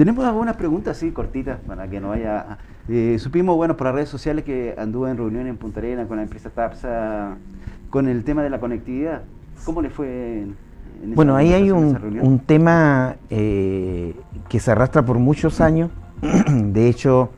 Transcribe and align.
Tenemos 0.00 0.24
algunas 0.24 0.56
preguntas 0.56 0.96
así 0.96 1.10
cortitas 1.10 1.58
para 1.66 1.86
que 1.86 2.00
no 2.00 2.08
vaya. 2.08 2.56
Eh, 2.88 3.18
supimos, 3.18 3.54
bueno, 3.54 3.76
por 3.76 3.88
las 3.88 3.94
redes 3.96 4.08
sociales 4.08 4.46
que 4.46 4.74
anduvo 4.78 5.06
en 5.06 5.18
reunión 5.18 5.46
en 5.46 5.58
Punta 5.58 5.80
Arena 5.80 6.06
con 6.06 6.16
la 6.16 6.22
empresa 6.22 6.48
TAPSA 6.48 7.36
con 7.90 8.08
el 8.08 8.24
tema 8.24 8.42
de 8.42 8.48
la 8.48 8.60
conectividad. 8.60 9.20
¿Cómo 9.66 9.82
le 9.82 9.90
fue? 9.90 10.40
En, 10.40 10.56
bueno, 11.14 11.36
ahí 11.36 11.52
hay 11.52 11.70
un, 11.70 12.40
tema 12.46 13.16
eh, 13.28 14.14
que 14.48 14.58
se 14.58 14.70
arrastra 14.70 15.04
por 15.04 15.18
muchos 15.18 15.60
años. 15.60 15.90
de 16.48 16.88
hecho, 16.88 17.32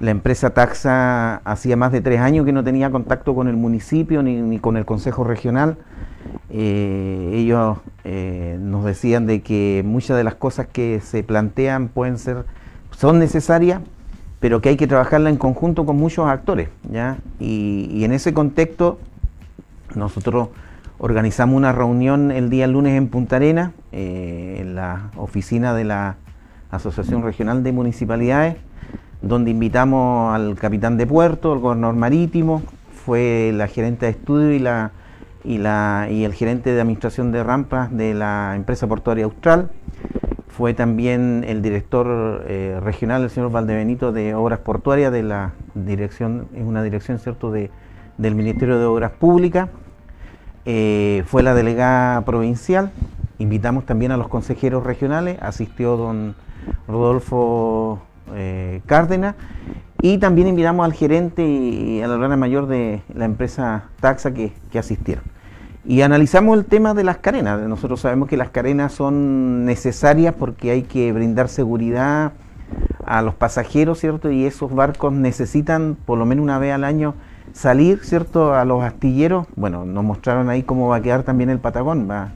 la 0.00 0.10
empresa 0.10 0.50
Taxa 0.50 1.36
hacía 1.36 1.76
más 1.76 1.92
de 1.92 2.00
tres 2.00 2.18
años 2.18 2.44
que 2.44 2.50
no 2.50 2.64
tenía 2.64 2.90
contacto 2.90 3.36
con 3.36 3.46
el 3.46 3.56
municipio 3.56 4.20
ni, 4.24 4.58
con 4.58 4.76
el 4.76 4.84
Consejo 4.84 5.22
Regional. 5.22 5.78
Eh, 6.52 7.30
ellos 7.34 7.78
eh, 8.04 8.58
nos 8.60 8.84
decían 8.84 9.26
de 9.26 9.42
que 9.42 9.82
muchas 9.84 10.16
de 10.16 10.24
las 10.24 10.34
cosas 10.34 10.66
que 10.66 11.00
se 11.00 11.22
plantean 11.22 11.88
pueden 11.88 12.18
ser, 12.18 12.44
son 12.96 13.18
necesarias, 13.18 13.80
pero 14.40 14.60
que 14.60 14.70
hay 14.70 14.76
que 14.76 14.86
trabajarla 14.86 15.30
en 15.30 15.36
conjunto 15.36 15.86
con 15.86 15.96
muchos 15.96 16.28
actores. 16.28 16.68
¿ya? 16.90 17.18
Y, 17.38 18.02
en 18.04 18.12
ese 18.12 18.34
contexto, 18.34 18.98
nosotros 19.94 20.48
organizamos 20.98 21.56
una 21.56 21.72
reunión 21.72 22.30
el 22.30 22.50
día 22.50 22.66
lunes 22.66 22.96
en 22.96 23.08
Punta 23.08 23.36
Arena, 23.36 23.72
eh, 23.92 24.58
en 24.60 24.74
la 24.74 25.10
oficina 25.16 25.74
de 25.74 25.84
la 25.84 26.16
Asociación 26.70 27.22
Regional 27.22 27.62
de 27.62 27.72
Municipalidades 27.72 28.56
donde 29.22 29.50
invitamos 29.50 30.34
al 30.34 30.56
capitán 30.56 30.96
de 30.96 31.06
puerto, 31.06 31.52
el 31.52 31.58
gobernador 31.58 31.96
marítimo, 31.96 32.62
fue 33.04 33.52
la 33.54 33.66
gerente 33.68 34.06
de 34.06 34.12
estudio 34.12 34.52
y, 34.52 34.58
la, 34.58 34.92
y, 35.44 35.58
la, 35.58 36.08
y 36.10 36.24
el 36.24 36.34
gerente 36.34 36.72
de 36.72 36.80
administración 36.80 37.32
de 37.32 37.42
rampas 37.42 37.94
de 37.94 38.14
la 38.14 38.54
empresa 38.56 38.86
portuaria 38.86 39.24
austral, 39.24 39.70
fue 40.48 40.74
también 40.74 41.44
el 41.46 41.62
director 41.62 42.44
eh, 42.46 42.78
regional, 42.82 43.22
el 43.22 43.30
señor 43.30 43.50
Valdebenito, 43.50 44.12
de 44.12 44.34
Obras 44.34 44.58
Portuarias, 44.58 45.12
de 45.12 45.22
la 45.22 45.52
dirección, 45.74 46.48
es 46.54 46.64
una 46.64 46.82
dirección 46.82 47.18
cierto 47.18 47.50
de, 47.50 47.70
del 48.18 48.34
Ministerio 48.34 48.78
de 48.78 48.84
Obras 48.84 49.12
Públicas, 49.12 49.68
eh, 50.66 51.22
fue 51.26 51.42
la 51.42 51.54
delegada 51.54 52.20
provincial, 52.24 52.90
invitamos 53.38 53.86
también 53.86 54.12
a 54.12 54.16
los 54.16 54.28
consejeros 54.28 54.84
regionales, 54.84 55.38
asistió 55.40 55.96
don 55.96 56.34
Rodolfo 56.86 58.02
eh, 58.34 58.82
Cárdenas. 58.86 59.34
Y 60.02 60.18
también 60.18 60.48
invitamos 60.48 60.84
al 60.84 60.94
gerente 60.94 61.46
y 61.46 62.00
a 62.00 62.08
la 62.08 62.14
hermana 62.14 62.36
mayor 62.36 62.66
de 62.66 63.02
la 63.14 63.26
empresa 63.26 63.84
Taxa 64.00 64.32
que, 64.32 64.52
asistieron. 64.78 65.24
Y 65.84 66.02
analizamos 66.02 66.58
el 66.58 66.64
tema 66.66 66.94
de 66.94 67.04
las 67.04 67.18
carenas. 67.18 67.60
Nosotros 67.60 68.00
sabemos 68.00 68.28
que 68.28 68.36
las 68.36 68.50
carenas 68.50 68.92
son 68.92 69.64
necesarias 69.64 70.34
porque 70.38 70.70
hay 70.70 70.82
que 70.82 71.12
brindar 71.12 71.48
seguridad 71.48 72.32
a 73.06 73.22
los 73.22 73.34
pasajeros, 73.34 73.98
¿cierto? 73.98 74.30
Y 74.30 74.44
esos 74.44 74.74
barcos 74.74 75.12
necesitan 75.12 75.96
por 76.04 76.18
lo 76.18 76.26
menos 76.26 76.42
una 76.42 76.58
vez 76.58 76.74
al 76.74 76.84
año 76.84 77.14
salir, 77.52 78.00
¿cierto? 78.04 78.54
A 78.54 78.64
los 78.64 78.82
astilleros. 78.82 79.46
Bueno, 79.56 79.84
nos 79.84 80.04
mostraron 80.04 80.48
ahí 80.50 80.62
cómo 80.62 80.88
va 80.88 80.96
a 80.96 81.02
quedar 81.02 81.22
también 81.22 81.50
el 81.50 81.58
Patagón. 81.58 82.08
Va, 82.10 82.30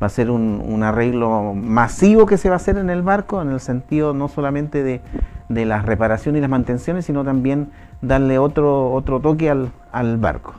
a 0.00 0.08
ser 0.08 0.30
un, 0.30 0.82
arreglo 0.82 1.54
masivo 1.54 2.26
que 2.26 2.36
se 2.38 2.48
va 2.48 2.54
a 2.54 2.56
hacer 2.56 2.78
en 2.78 2.88
el 2.88 3.02
barco, 3.02 3.42
en 3.42 3.50
el 3.50 3.60
sentido 3.60 4.14
no 4.14 4.28
solamente 4.28 4.82
de, 4.82 5.00
de 5.48 5.64
las 5.64 5.84
reparaciones 5.84 6.38
y 6.38 6.40
las 6.40 6.50
mantenciones, 6.50 7.04
sino 7.04 7.24
también 7.24 7.68
darle 8.00 8.38
otro, 8.38 8.92
otro 8.92 9.20
toque 9.20 9.50
al, 9.50 10.16
barco. 10.18 10.54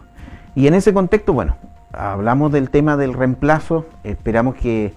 Y 0.55 0.67
en 0.67 0.73
ese 0.73 0.93
contexto, 0.93 1.33
bueno, 1.33 1.55
hablamos 1.93 2.51
del 2.51 2.69
tema 2.69 2.97
del 2.97 3.13
reemplazo, 3.13 3.85
esperamos 4.03 4.55
que, 4.55 4.93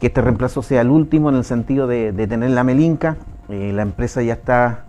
este 0.00 0.20
reemplazo 0.20 0.62
sea 0.62 0.80
el 0.80 0.90
último 0.90 1.28
en 1.28 1.36
el 1.36 1.44
sentido 1.44 1.86
de, 1.86 2.12
tener 2.26 2.50
la 2.50 2.64
melinca, 2.64 3.16
eh, 3.48 3.70
la 3.72 3.82
empresa 3.82 4.20
ya 4.20 4.32
está 4.32 4.84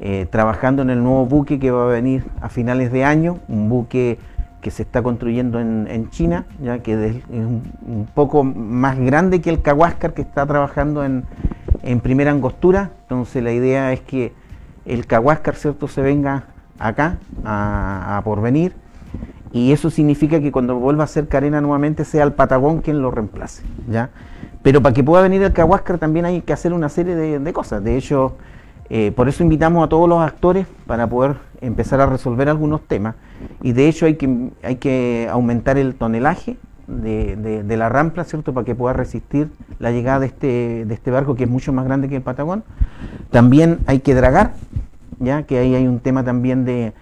eh, 0.00 0.26
trabajando 0.28 0.82
en 0.82 0.90
el 0.90 1.04
nuevo 1.04 1.24
buque 1.24 1.60
que 1.60 1.70
va 1.70 1.84
a 1.84 1.86
venir 1.86 2.24
a 2.40 2.48
finales 2.48 2.90
de 2.90 3.04
año, 3.04 3.38
un 3.46 3.68
buque 3.68 4.18
que 4.66 4.72
se 4.72 4.82
está 4.82 5.00
construyendo 5.00 5.60
en, 5.60 6.10
China, 6.10 6.44
ya 6.60 6.80
que 6.80 7.06
es 7.06 7.16
un, 7.28 8.08
poco 8.14 8.42
más 8.42 8.98
grande 8.98 9.40
que 9.40 9.48
el 9.48 9.62
Kawascar 9.62 10.12
que 10.12 10.22
está 10.22 10.44
trabajando 10.44 11.04
en, 11.04 11.24
primera 12.02 12.32
angostura. 12.32 12.90
Entonces 13.02 13.44
la 13.44 13.52
idea 13.52 13.92
es 13.92 14.00
que 14.00 14.32
el 14.84 15.06
Kawascar 15.06 15.54
cierto 15.54 15.86
se 15.86 16.02
venga 16.02 16.46
acá 16.80 17.18
a, 17.44 18.20
porvenir 18.24 18.74
y 19.56 19.72
eso 19.72 19.88
significa 19.88 20.38
que 20.38 20.52
cuando 20.52 20.76
vuelva 20.76 21.04
a 21.04 21.06
ser 21.06 21.28
Carena 21.28 21.62
nuevamente 21.62 22.04
sea 22.04 22.24
el 22.24 22.34
Patagón 22.34 22.82
quien 22.82 23.00
lo 23.00 23.10
reemplace. 23.10 23.62
¿ya? 23.90 24.10
Pero 24.62 24.82
para 24.82 24.92
que 24.94 25.02
pueda 25.02 25.22
venir 25.22 25.42
el 25.42 25.54
Kawascar 25.54 25.96
también 25.96 26.26
hay 26.26 26.42
que 26.42 26.52
hacer 26.52 26.74
una 26.74 26.90
serie 26.90 27.16
de, 27.16 27.38
de 27.38 27.52
cosas. 27.54 27.82
De 27.82 27.96
hecho, 27.96 28.34
eh, 28.90 29.12
por 29.16 29.30
eso 29.30 29.42
invitamos 29.42 29.82
a 29.82 29.88
todos 29.88 30.10
los 30.10 30.20
actores 30.20 30.66
para 30.86 31.06
poder 31.06 31.36
empezar 31.62 32.02
a 32.02 32.06
resolver 32.06 32.50
algunos 32.50 32.82
temas. 32.82 33.14
Y 33.62 33.72
de 33.72 33.88
hecho 33.88 34.04
hay 34.04 34.16
que, 34.16 34.50
hay 34.62 34.76
que 34.76 35.26
aumentar 35.30 35.78
el 35.78 35.94
tonelaje 35.94 36.58
de, 36.86 37.64
la 37.66 37.88
rampla, 37.88 38.24
¿cierto? 38.24 38.52
Para 38.52 38.66
que 38.66 38.74
pueda 38.74 38.92
resistir 38.92 39.48
la 39.78 39.90
llegada 39.90 40.20
de 40.20 40.26
este, 40.26 40.84
de 40.84 40.92
este 40.92 41.10
barco 41.10 41.34
que 41.34 41.44
es 41.44 41.50
mucho 41.50 41.72
más 41.72 41.86
grande 41.86 42.10
que 42.10 42.16
el 42.16 42.22
Patagón. 42.22 42.62
También 43.30 43.78
hay 43.86 44.00
que 44.00 44.14
dragar, 44.14 44.52
ya 45.18 45.44
que 45.44 45.58
ahí 45.58 45.74
hay 45.74 45.86
un 45.86 46.00
tema 46.00 46.24
también 46.24 46.66
de, 46.66 46.92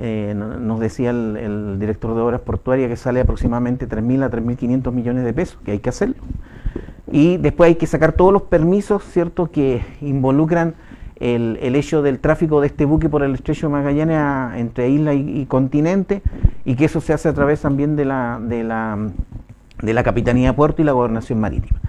eh, 0.00 0.32
nos 0.34 0.78
decía 0.78 1.10
el, 1.10 1.78
director 1.80 2.14
de 2.14 2.20
obras 2.20 2.40
portuarias 2.40 2.88
que 2.88 2.96
sale 2.96 3.20
aproximadamente 3.20 3.88
3.000 3.88 4.24
a 4.24 4.30
3.500 4.30 4.92
millones 4.92 5.24
de 5.24 5.32
pesos, 5.32 5.58
que 5.64 5.72
hay 5.72 5.80
que 5.80 5.88
hacerlo. 5.88 6.16
Y 7.10 7.36
después 7.38 7.68
hay 7.68 7.74
que 7.74 7.86
sacar 7.86 8.12
todos 8.12 8.32
los 8.32 8.42
permisos, 8.42 9.02
¿cierto? 9.02 9.50
Que 9.50 9.82
involucran 10.00 10.74
el, 11.16 11.58
el, 11.60 11.74
hecho 11.74 12.00
del 12.02 12.20
tráfico 12.20 12.60
de 12.60 12.68
este 12.68 12.84
buque 12.84 13.08
por 13.08 13.24
el 13.24 13.34
estrecho 13.34 13.66
de 13.66 13.72
Magallanes 13.72 14.60
entre 14.60 14.88
isla 14.88 15.14
y, 15.14 15.46
continente 15.46 16.22
y 16.64 16.76
que 16.76 16.84
eso 16.84 17.00
se 17.00 17.12
hace 17.12 17.28
a 17.28 17.34
través 17.34 17.62
también 17.62 17.96
de 17.96 18.04
la, 18.04 18.40
de 18.40 18.62
la, 18.62 19.10
de 19.82 19.94
la 19.94 20.02
Capitanía 20.04 20.50
de 20.50 20.54
Puerto 20.54 20.80
y 20.80 20.84
la 20.84 20.92
Gobernación 20.92 21.40
Marítima. 21.40 21.80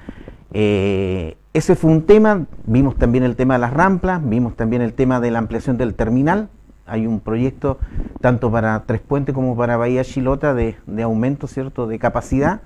Eh, 0.52 1.38
ese 1.54 1.76
fue 1.76 1.92
un 1.92 2.04
tema, 2.04 2.46
vimos 2.66 2.96
también 2.96 3.24
el 3.24 3.36
tema 3.36 3.56
de 3.56 3.60
las 3.60 3.74
ramplas, 3.74 4.28
vimos 4.28 4.56
también 4.56 4.82
el 4.82 4.94
tema 4.94 5.20
de 5.20 5.30
la 5.30 5.40
ampliación 5.40 5.78
del 5.78 5.94
terminal, 5.94 6.50
hay 6.90 7.08
un 7.08 7.20
proyecto 7.20 7.80
tanto 8.22 8.52
para 8.52 8.84
Tres 8.86 9.02
Puentes 9.02 9.36
como 9.36 9.56
para 9.56 9.78
Bahía 9.78 10.04
Chilota 10.04 10.54
de, 10.54 10.76
de 10.88 11.04
aumento 11.04 11.48
cierto 11.48 11.88
de 11.88 12.00
capacidad 12.00 12.62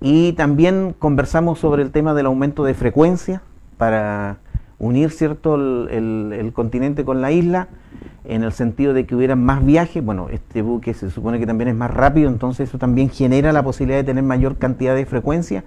y 0.00 0.32
también 0.32 0.94
conversamos 0.98 1.58
sobre 1.58 1.82
el 1.82 1.90
tema 1.90 2.14
del 2.14 2.26
aumento 2.26 2.64
de 2.64 2.74
frecuencia 2.74 3.42
para 3.76 4.38
unir 4.80 5.10
cierto 5.10 5.54
el, 5.54 6.50
continente 6.54 7.04
con 7.04 7.20
la 7.20 7.30
isla 7.30 7.68
en 8.24 8.42
el 8.42 8.52
sentido 8.52 8.94
de 8.94 9.06
que 9.06 9.14
hubiera 9.14 9.36
más 9.36 9.64
viajes. 9.64 10.02
Bueno, 10.02 10.28
este 10.30 10.62
buque 10.62 10.94
se 10.94 11.10
supone 11.10 11.38
que 11.38 11.46
también 11.46 11.68
es 11.68 11.76
más 11.76 11.90
rápido, 11.90 12.30
entonces 12.30 12.68
eso 12.68 12.78
también 12.78 13.10
genera 13.10 13.52
la 13.52 13.62
posibilidad 13.62 13.98
de 13.98 14.04
tener 14.04 14.24
mayor 14.24 14.56
cantidad 14.56 14.94
de 14.94 15.04
frecuencia. 15.04 15.64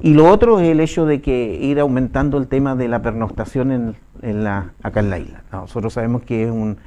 Y 0.00 0.14
lo 0.14 0.30
otro 0.30 0.58
es 0.58 0.70
el 0.70 0.80
hecho 0.80 1.04
de 1.04 1.20
que 1.20 1.58
ir 1.60 1.78
aumentando 1.78 2.38
el 2.38 2.48
tema 2.48 2.74
de 2.76 2.88
la 2.88 3.02
pernoctación 3.02 3.94
en, 4.22 4.44
la, 4.44 4.72
acá 4.82 5.00
en 5.00 5.10
la 5.10 5.18
isla. 5.18 5.42
Nosotros 5.52 5.92
sabemos 5.92 6.22
que 6.22 6.44
es 6.44 6.50
un 6.50 6.78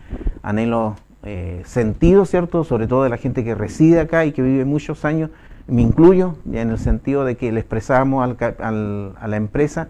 anhelo 0.41 0.95
eh, 1.23 1.61
sentido, 1.65 2.25
¿cierto? 2.25 2.63
Sobre 2.63 2.87
todo 2.87 3.03
de 3.03 3.09
la 3.09 3.17
gente 3.17 3.43
que 3.43 3.55
reside 3.55 3.99
acá 3.99 4.25
y 4.25 4.31
que 4.31 4.41
vive 4.41 4.65
muchos 4.65 5.05
años 5.05 5.29
me 5.69 5.81
incluyo, 5.81 6.35
ya 6.45 6.61
en 6.61 6.71
el 6.71 6.79
sentido 6.79 7.25
de 7.25 7.37
que 7.37 7.51
le 7.51 7.59
expresamos 7.59 8.27
a 8.59 8.71
la 8.71 9.37
empresa 9.37 9.89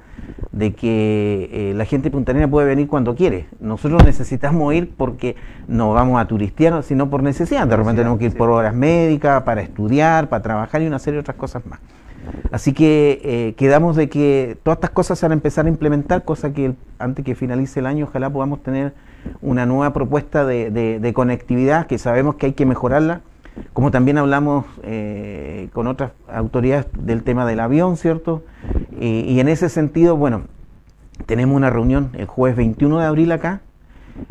de 0.51 0.73
que 0.73 1.49
eh, 1.51 1.73
la 1.73 1.85
gente 1.85 2.11
puntanera 2.11 2.47
puede 2.47 2.67
venir 2.67 2.87
cuando 2.87 3.15
quiere. 3.15 3.47
Nosotros 3.59 4.03
necesitamos 4.03 4.73
ir 4.73 4.91
porque 4.95 5.35
no 5.67 5.93
vamos 5.93 6.19
a 6.19 6.27
turistear, 6.27 6.83
sino 6.83 7.09
por 7.09 7.23
necesidad. 7.23 7.65
De 7.67 7.77
repente 7.77 8.01
tenemos 8.01 8.19
que 8.19 8.25
ir 8.25 8.35
por 8.35 8.49
horas 8.49 8.75
médicas, 8.75 9.43
para 9.43 9.61
estudiar, 9.61 10.27
para 10.29 10.43
trabajar 10.43 10.81
y 10.81 10.87
una 10.87 10.99
serie 10.99 11.15
de 11.15 11.21
otras 11.21 11.37
cosas 11.37 11.65
más. 11.65 11.79
Así 12.51 12.73
que 12.73 13.21
eh, 13.23 13.53
quedamos 13.55 13.95
de 13.95 14.09
que 14.09 14.57
todas 14.63 14.77
estas 14.77 14.91
cosas 14.91 15.19
se 15.19 15.25
van 15.25 15.31
a 15.31 15.35
empezar 15.35 15.65
a 15.65 15.69
implementar, 15.69 16.23
cosa 16.23 16.53
que 16.53 16.73
antes 16.97 17.23
que 17.23 17.35
finalice 17.35 17.79
el 17.79 17.85
año 17.85 18.05
ojalá 18.05 18.29
podamos 18.29 18.63
tener 18.63 18.93
una 19.41 19.65
nueva 19.65 19.93
propuesta 19.93 20.45
de 20.45 21.11
conectividad 21.13 21.87
que 21.87 21.97
sabemos 21.97 22.35
que 22.35 22.47
hay 22.47 22.53
que 22.53 22.65
mejorarla 22.65 23.21
como 23.73 23.91
también 23.91 24.17
hablamos 24.17 24.65
eh, 24.83 25.69
con 25.73 25.87
otras 25.87 26.11
autoridades 26.27 26.87
del 26.97 27.23
tema 27.23 27.45
del 27.45 27.59
avión, 27.59 27.97
¿cierto? 27.97 28.43
Y, 28.99 29.39
en 29.39 29.47
ese 29.47 29.69
sentido, 29.69 30.17
bueno, 30.17 30.43
tenemos 31.25 31.55
una 31.55 31.69
reunión 31.69 32.11
el 32.13 32.25
jueves 32.25 32.57
21 32.57 32.99
de 32.99 33.05
abril 33.05 33.31
acá. 33.31 33.61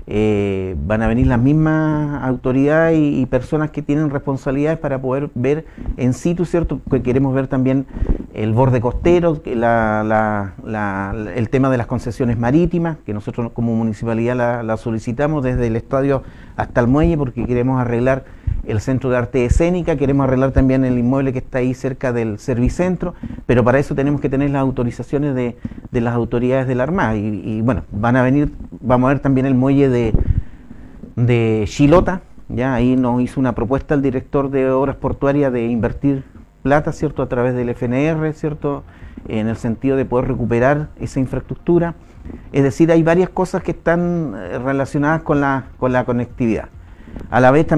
Eh, 0.06 0.76
van 0.86 1.02
a 1.02 1.08
venir 1.08 1.26
las 1.26 1.40
mismas 1.40 2.22
autoridades 2.24 2.98
y, 2.98 3.26
personas 3.26 3.70
que 3.70 3.82
tienen 3.82 4.10
responsabilidades 4.10 4.78
para 4.78 5.00
poder 5.00 5.30
ver 5.34 5.66
en 5.96 6.14
situ, 6.14 6.44
¿cierto? 6.44 6.80
Que 6.90 7.02
queremos 7.02 7.34
ver 7.34 7.46
también 7.46 7.86
el 8.32 8.52
borde 8.52 8.80
costero, 8.80 9.40
el 9.44 11.48
tema 11.50 11.70
de 11.70 11.76
las 11.76 11.86
concesiones 11.86 12.38
marítimas, 12.38 12.98
que 13.04 13.12
nosotros 13.12 13.52
como 13.52 13.74
municipalidad 13.74 14.64
la, 14.64 14.76
solicitamos 14.76 15.42
desde 15.42 15.66
el 15.66 15.76
estadio 15.76 16.22
hasta 16.56 16.80
el 16.80 16.86
muelle 16.86 17.18
porque 17.18 17.44
queremos 17.44 17.80
arreglar 17.80 18.24
el 18.68 18.80
Centro 18.80 19.10
de 19.10 19.16
Arte 19.16 19.44
Escénica, 19.44 19.96
queremos 19.96 20.24
arreglar 20.24 20.52
también 20.52 20.84
el 20.84 20.98
inmueble 20.98 21.32
que 21.32 21.38
está 21.38 21.58
ahí 21.58 21.72
cerca 21.72 22.12
del 22.12 22.38
Servicentro, 22.38 23.14
pero 23.46 23.64
para 23.64 23.78
eso 23.78 23.94
tenemos 23.94 24.20
que 24.20 24.28
tener 24.28 24.50
las 24.50 24.60
autorizaciones 24.60 25.34
de, 25.34 25.56
las 25.92 26.14
autoridades 26.14 26.68
de 26.68 26.74
la 26.74 26.82
Armada. 26.82 27.16
Y, 27.16 27.62
bueno, 27.62 27.84
van 27.90 28.16
a 28.16 28.22
venir, 28.22 28.52
vamos 28.80 29.08
a 29.08 29.14
ver 29.14 29.20
también 29.20 29.46
el 29.46 29.54
muelle 29.54 29.88
de, 29.88 30.14
de 31.16 31.64
Chilota, 31.66 32.22
ya 32.48 32.74
ahí 32.74 32.96
nos 32.96 33.20
hizo 33.20 33.40
una 33.40 33.54
propuesta 33.54 33.94
el 33.94 34.02
director 34.02 34.50
de 34.50 34.70
Obras 34.70 34.96
Portuarias 34.96 35.52
de 35.52 35.66
invertir 35.66 36.24
plata, 36.62 36.92
¿cierto?, 36.92 37.22
a 37.22 37.28
través 37.28 37.54
del 37.54 37.68
FNR, 37.68 38.32
¿cierto?, 38.32 38.84
en 39.28 39.48
el 39.48 39.56
sentido 39.56 39.96
de 39.96 40.04
poder 40.04 40.28
recuperar 40.28 40.88
esa 40.98 41.20
infraestructura. 41.20 41.94
Es 42.52 42.62
decir, 42.62 42.90
hay 42.90 43.02
varias 43.02 43.28
cosas 43.28 43.62
que 43.62 43.72
están 43.72 44.34
eh, 44.36 44.58
relacionadas 44.58 45.22
con 45.22 45.40
la, 45.40 45.66
con 45.78 45.92
la 45.92 46.04
conectividad. 46.04 46.68
A 47.30 47.40
la 47.40 47.50
vez 47.50 47.66
también 47.66 47.76